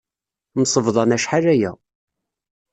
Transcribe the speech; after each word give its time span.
Msebḍan 0.59 1.15
acḥal 1.15 1.45
aya. 1.53 1.71